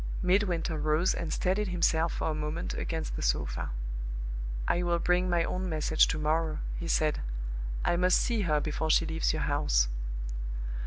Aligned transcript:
Midwinter 0.23 0.79
rose 0.79 1.13
and 1.13 1.31
steadied 1.31 1.67
himself 1.67 2.11
for 2.13 2.31
a 2.31 2.33
moment 2.33 2.73
against 2.73 3.15
the 3.15 3.21
sofa. 3.21 3.69
"I 4.67 4.81
will 4.81 4.97
bring 4.97 5.29
my 5.29 5.43
own 5.43 5.69
message 5.69 6.07
to 6.07 6.17
morrow," 6.17 6.57
he 6.79 6.87
said. 6.87 7.21
"I 7.85 7.95
must 7.97 8.17
see 8.19 8.41
her 8.41 8.59
before 8.59 8.89
she 8.89 9.05
leaves 9.05 9.31
your 9.31 9.43
house." 9.43 9.89